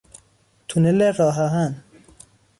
[0.67, 1.83] تونل راهآهن